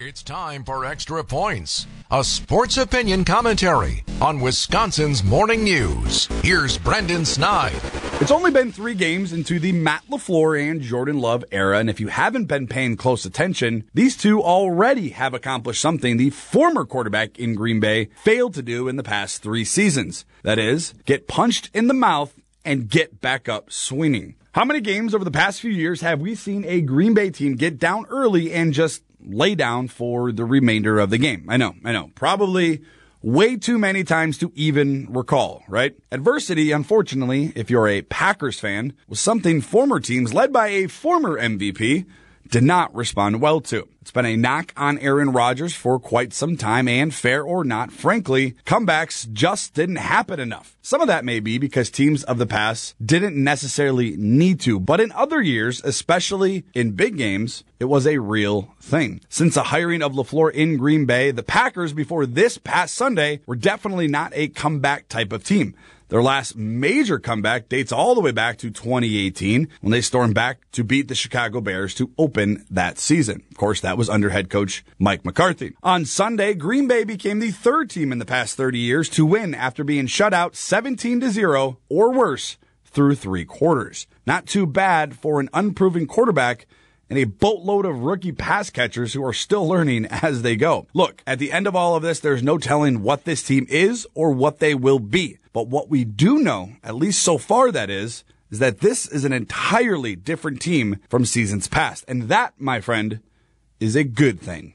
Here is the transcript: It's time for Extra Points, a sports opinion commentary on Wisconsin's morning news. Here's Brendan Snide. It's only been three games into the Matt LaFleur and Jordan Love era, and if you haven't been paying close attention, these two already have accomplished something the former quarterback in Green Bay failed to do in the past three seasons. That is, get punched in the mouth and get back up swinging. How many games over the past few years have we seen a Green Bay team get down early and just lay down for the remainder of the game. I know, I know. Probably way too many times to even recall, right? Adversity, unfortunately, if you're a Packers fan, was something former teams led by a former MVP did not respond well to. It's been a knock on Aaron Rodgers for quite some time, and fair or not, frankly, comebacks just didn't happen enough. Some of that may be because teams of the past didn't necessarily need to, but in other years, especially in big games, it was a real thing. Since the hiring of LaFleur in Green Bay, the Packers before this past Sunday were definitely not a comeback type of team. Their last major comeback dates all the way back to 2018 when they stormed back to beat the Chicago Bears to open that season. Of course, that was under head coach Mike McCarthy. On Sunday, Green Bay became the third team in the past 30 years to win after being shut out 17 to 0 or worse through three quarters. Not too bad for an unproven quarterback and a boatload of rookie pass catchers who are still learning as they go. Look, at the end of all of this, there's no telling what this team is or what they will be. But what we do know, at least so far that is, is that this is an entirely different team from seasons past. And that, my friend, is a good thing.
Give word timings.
It's 0.00 0.22
time 0.22 0.62
for 0.62 0.84
Extra 0.84 1.24
Points, 1.24 1.84
a 2.08 2.22
sports 2.22 2.76
opinion 2.76 3.24
commentary 3.24 4.04
on 4.20 4.38
Wisconsin's 4.38 5.24
morning 5.24 5.64
news. 5.64 6.26
Here's 6.44 6.78
Brendan 6.78 7.24
Snide. 7.24 7.80
It's 8.20 8.30
only 8.30 8.52
been 8.52 8.70
three 8.70 8.94
games 8.94 9.32
into 9.32 9.58
the 9.58 9.72
Matt 9.72 10.04
LaFleur 10.08 10.70
and 10.70 10.80
Jordan 10.80 11.18
Love 11.18 11.44
era, 11.50 11.80
and 11.80 11.90
if 11.90 11.98
you 11.98 12.06
haven't 12.06 12.44
been 12.44 12.68
paying 12.68 12.96
close 12.96 13.24
attention, 13.24 13.90
these 13.92 14.16
two 14.16 14.40
already 14.40 15.08
have 15.08 15.34
accomplished 15.34 15.80
something 15.80 16.16
the 16.16 16.30
former 16.30 16.84
quarterback 16.84 17.36
in 17.36 17.56
Green 17.56 17.80
Bay 17.80 18.04
failed 18.22 18.54
to 18.54 18.62
do 18.62 18.86
in 18.86 18.94
the 18.94 19.02
past 19.02 19.42
three 19.42 19.64
seasons. 19.64 20.24
That 20.44 20.60
is, 20.60 20.94
get 21.06 21.26
punched 21.26 21.70
in 21.74 21.88
the 21.88 21.92
mouth 21.92 22.38
and 22.64 22.88
get 22.88 23.20
back 23.20 23.48
up 23.48 23.72
swinging. 23.72 24.36
How 24.52 24.64
many 24.64 24.80
games 24.80 25.12
over 25.12 25.24
the 25.24 25.32
past 25.32 25.60
few 25.60 25.72
years 25.72 26.02
have 26.02 26.20
we 26.20 26.36
seen 26.36 26.64
a 26.66 26.82
Green 26.82 27.14
Bay 27.14 27.30
team 27.30 27.56
get 27.56 27.80
down 27.80 28.06
early 28.06 28.52
and 28.52 28.72
just 28.72 29.02
lay 29.24 29.54
down 29.54 29.88
for 29.88 30.32
the 30.32 30.44
remainder 30.44 30.98
of 30.98 31.10
the 31.10 31.18
game. 31.18 31.46
I 31.48 31.56
know, 31.56 31.74
I 31.84 31.92
know. 31.92 32.10
Probably 32.14 32.82
way 33.22 33.56
too 33.56 33.78
many 33.78 34.04
times 34.04 34.38
to 34.38 34.52
even 34.54 35.06
recall, 35.10 35.62
right? 35.68 35.94
Adversity, 36.12 36.70
unfortunately, 36.72 37.52
if 37.56 37.70
you're 37.70 37.88
a 37.88 38.02
Packers 38.02 38.60
fan, 38.60 38.92
was 39.08 39.20
something 39.20 39.60
former 39.60 40.00
teams 40.00 40.32
led 40.32 40.52
by 40.52 40.68
a 40.68 40.86
former 40.86 41.38
MVP 41.38 42.06
did 42.50 42.64
not 42.64 42.94
respond 42.94 43.40
well 43.40 43.60
to. 43.60 43.88
It's 44.00 44.10
been 44.10 44.24
a 44.24 44.36
knock 44.36 44.72
on 44.74 44.98
Aaron 44.98 45.32
Rodgers 45.32 45.74
for 45.74 45.98
quite 45.98 46.32
some 46.32 46.56
time, 46.56 46.88
and 46.88 47.14
fair 47.14 47.42
or 47.42 47.62
not, 47.62 47.92
frankly, 47.92 48.52
comebacks 48.64 49.30
just 49.30 49.74
didn't 49.74 49.96
happen 49.96 50.40
enough. 50.40 50.78
Some 50.80 51.02
of 51.02 51.08
that 51.08 51.26
may 51.26 51.40
be 51.40 51.58
because 51.58 51.90
teams 51.90 52.24
of 52.24 52.38
the 52.38 52.46
past 52.46 52.94
didn't 53.04 53.36
necessarily 53.36 54.16
need 54.16 54.60
to, 54.60 54.80
but 54.80 55.00
in 55.00 55.12
other 55.12 55.42
years, 55.42 55.82
especially 55.84 56.64
in 56.72 56.92
big 56.92 57.18
games, 57.18 57.64
it 57.78 57.84
was 57.84 58.06
a 58.06 58.18
real 58.18 58.74
thing. 58.80 59.20
Since 59.28 59.54
the 59.54 59.64
hiring 59.64 60.02
of 60.02 60.12
LaFleur 60.12 60.52
in 60.52 60.78
Green 60.78 61.04
Bay, 61.04 61.30
the 61.30 61.42
Packers 61.42 61.92
before 61.92 62.24
this 62.24 62.56
past 62.56 62.94
Sunday 62.94 63.40
were 63.44 63.56
definitely 63.56 64.08
not 64.08 64.32
a 64.34 64.48
comeback 64.48 65.08
type 65.08 65.32
of 65.32 65.44
team. 65.44 65.74
Their 66.08 66.22
last 66.22 66.56
major 66.56 67.18
comeback 67.18 67.68
dates 67.68 67.92
all 67.92 68.14
the 68.14 68.22
way 68.22 68.32
back 68.32 68.56
to 68.58 68.70
2018 68.70 69.68
when 69.82 69.90
they 69.90 70.00
stormed 70.00 70.34
back 70.34 70.60
to 70.72 70.82
beat 70.82 71.08
the 71.08 71.14
Chicago 71.14 71.60
Bears 71.60 71.94
to 71.96 72.10
open 72.16 72.64
that 72.70 72.98
season. 72.98 73.44
Of 73.50 73.58
course, 73.58 73.82
that 73.82 73.98
was 73.98 74.08
under 74.08 74.30
head 74.30 74.48
coach 74.48 74.84
Mike 74.98 75.24
McCarthy. 75.24 75.74
On 75.82 76.06
Sunday, 76.06 76.54
Green 76.54 76.88
Bay 76.88 77.04
became 77.04 77.40
the 77.40 77.50
third 77.50 77.90
team 77.90 78.10
in 78.10 78.18
the 78.18 78.24
past 78.24 78.56
30 78.56 78.78
years 78.78 79.10
to 79.10 79.26
win 79.26 79.54
after 79.54 79.84
being 79.84 80.06
shut 80.06 80.32
out 80.32 80.56
17 80.56 81.20
to 81.20 81.30
0 81.30 81.78
or 81.90 82.12
worse 82.12 82.56
through 82.86 83.14
three 83.14 83.44
quarters. 83.44 84.06
Not 84.26 84.46
too 84.46 84.66
bad 84.66 85.14
for 85.14 85.40
an 85.40 85.50
unproven 85.52 86.06
quarterback 86.06 86.66
and 87.10 87.18
a 87.18 87.24
boatload 87.24 87.86
of 87.86 88.02
rookie 88.02 88.32
pass 88.32 88.70
catchers 88.70 89.12
who 89.12 89.24
are 89.24 89.32
still 89.32 89.66
learning 89.66 90.06
as 90.06 90.42
they 90.42 90.56
go. 90.56 90.86
Look, 90.94 91.22
at 91.26 91.38
the 91.38 91.52
end 91.52 91.66
of 91.66 91.74
all 91.74 91.96
of 91.96 92.02
this, 92.02 92.20
there's 92.20 92.42
no 92.42 92.58
telling 92.58 93.02
what 93.02 93.24
this 93.24 93.42
team 93.42 93.66
is 93.68 94.06
or 94.14 94.30
what 94.30 94.58
they 94.58 94.74
will 94.74 94.98
be. 94.98 95.38
But 95.52 95.68
what 95.68 95.88
we 95.88 96.04
do 96.04 96.38
know, 96.38 96.72
at 96.84 96.94
least 96.94 97.22
so 97.22 97.38
far 97.38 97.72
that 97.72 97.90
is, 97.90 98.24
is 98.50 98.58
that 98.58 98.80
this 98.80 99.06
is 99.06 99.24
an 99.24 99.32
entirely 99.32 100.16
different 100.16 100.60
team 100.60 100.98
from 101.08 101.24
seasons 101.24 101.68
past. 101.68 102.04
And 102.08 102.24
that, 102.24 102.54
my 102.58 102.80
friend, 102.80 103.20
is 103.80 103.94
a 103.96 104.04
good 104.04 104.40
thing. 104.40 104.74